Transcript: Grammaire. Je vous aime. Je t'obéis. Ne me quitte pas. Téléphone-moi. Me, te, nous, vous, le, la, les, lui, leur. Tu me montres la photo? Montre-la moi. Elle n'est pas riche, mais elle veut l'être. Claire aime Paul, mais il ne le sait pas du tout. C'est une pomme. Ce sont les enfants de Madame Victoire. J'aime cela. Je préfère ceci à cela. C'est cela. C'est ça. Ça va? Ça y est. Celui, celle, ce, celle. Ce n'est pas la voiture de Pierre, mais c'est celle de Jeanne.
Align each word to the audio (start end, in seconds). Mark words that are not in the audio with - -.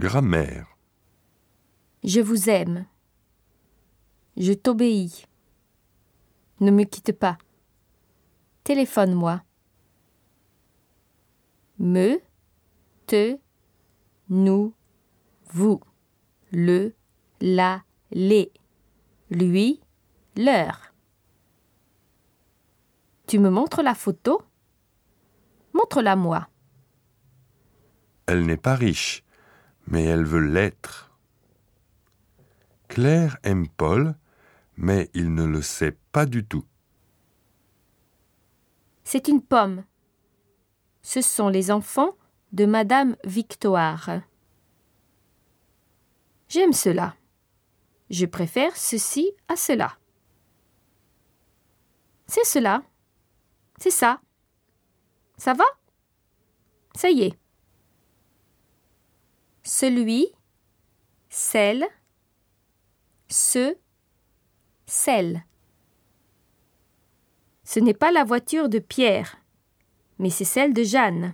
Grammaire. 0.00 0.78
Je 2.04 2.22
vous 2.22 2.48
aime. 2.48 2.86
Je 4.38 4.54
t'obéis. 4.54 5.26
Ne 6.60 6.70
me 6.70 6.84
quitte 6.84 7.12
pas. 7.12 7.36
Téléphone-moi. 8.64 9.42
Me, 11.78 12.18
te, 13.06 13.38
nous, 14.30 14.72
vous, 15.50 15.82
le, 16.50 16.94
la, 17.42 17.82
les, 18.10 18.52
lui, 19.28 19.82
leur. 20.34 20.94
Tu 23.26 23.38
me 23.38 23.50
montres 23.50 23.82
la 23.82 23.94
photo? 23.94 24.40
Montre-la 25.74 26.16
moi. 26.16 26.48
Elle 28.24 28.46
n'est 28.46 28.56
pas 28.56 28.76
riche, 28.76 29.24
mais 29.86 30.04
elle 30.04 30.24
veut 30.24 30.44
l'être. 30.44 31.10
Claire 32.88 33.38
aime 33.42 33.68
Paul, 33.68 34.14
mais 34.76 35.10
il 35.14 35.34
ne 35.34 35.44
le 35.44 35.62
sait 35.62 35.96
pas 36.12 36.26
du 36.26 36.44
tout. 36.44 36.64
C'est 39.04 39.28
une 39.28 39.42
pomme. 39.42 39.84
Ce 41.02 41.20
sont 41.20 41.48
les 41.48 41.70
enfants 41.70 42.16
de 42.52 42.66
Madame 42.66 43.16
Victoire. 43.24 44.10
J'aime 46.48 46.72
cela. 46.72 47.14
Je 48.10 48.26
préfère 48.26 48.76
ceci 48.76 49.32
à 49.48 49.56
cela. 49.56 49.96
C'est 52.26 52.44
cela. 52.44 52.82
C'est 53.78 53.90
ça. 53.90 54.20
Ça 55.36 55.54
va? 55.54 55.64
Ça 56.96 57.10
y 57.10 57.22
est. 57.22 57.38
Celui, 59.80 60.28
celle, 61.30 61.86
ce, 63.28 63.78
celle. 64.84 65.46
Ce 67.64 67.80
n'est 67.80 67.94
pas 67.94 68.12
la 68.12 68.24
voiture 68.24 68.68
de 68.68 68.78
Pierre, 68.78 69.38
mais 70.18 70.28
c'est 70.28 70.44
celle 70.44 70.74
de 70.74 70.82
Jeanne. 70.82 71.32